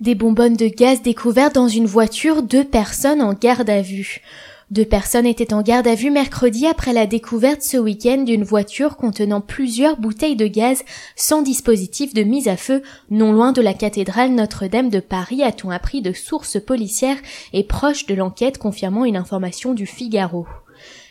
[0.00, 4.22] Des bonbonnes de gaz découvertes dans une voiture, deux personnes en garde à vue.
[4.70, 8.96] Deux personnes étaient en garde à vue mercredi après la découverte ce week-end d'une voiture
[8.96, 10.84] contenant plusieurs bouteilles de gaz
[11.16, 15.70] sans dispositif de mise à feu non loin de la cathédrale Notre-Dame de Paris, a-t-on
[15.70, 17.18] appris de sources policières
[17.52, 20.46] et proches de l'enquête confirmant une information du Figaro.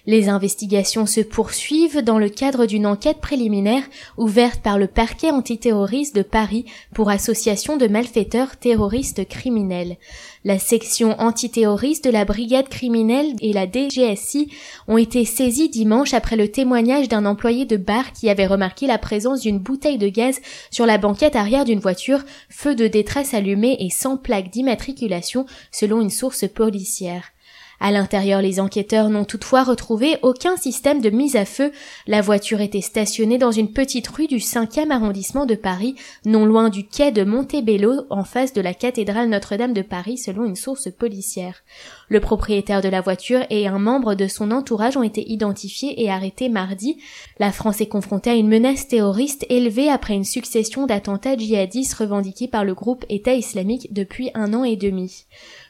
[0.05, 3.84] Les investigations se poursuivent dans le cadre d'une enquête préliminaire
[4.18, 9.97] ouverte par le parquet antiterroriste de Paris pour association de malfaiteurs terroristes criminels.
[10.46, 14.50] La section antiterroriste de la brigade criminelle et la DGSI
[14.88, 18.97] ont été saisies dimanche après le témoignage d'un employé de bar qui avait remarqué la
[18.97, 20.39] présence d'une bouteille de gaz
[20.71, 26.00] sur la banquette arrière d'une voiture, feu de détresse allumé et sans plaque d'immatriculation selon
[26.00, 27.33] une source policière.
[27.82, 31.71] À l'intérieur, les enquêteurs n'ont toutefois retrouvé aucun système de mise à feu.
[32.08, 36.69] La voiture était stationnée dans une petite rue du 5e arrondissement de Paris, non loin
[36.69, 40.89] du quai de Montebello, en face de la cathédrale Notre-Dame de Paris, selon une source
[40.92, 41.64] policière.
[42.09, 46.09] Le propriétaire de la voiture et un membre de son entourage ont été identifiés et
[46.09, 46.97] arrêtés mardi.
[47.39, 52.50] La France est confrontée à une menace terroriste élevée après une succession d'attentats djihadistes revendiqués
[52.50, 55.25] par le groupe État islamique depuis un an et demi.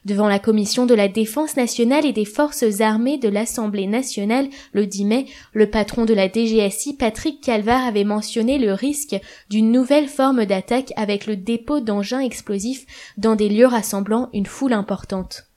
[0.06, 4.86] Devant la commission de la défense nationale et des forces armées de l'Assemblée nationale le
[4.86, 9.16] 10 mai, le patron de la DGSI, Patrick Calvar, avait mentionné le risque
[9.50, 12.86] d'une nouvelle forme d'attaque avec le dépôt d'engins explosifs
[13.18, 15.49] dans des lieux rassemblant une foule importante.